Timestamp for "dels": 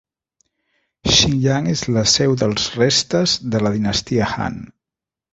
2.43-2.65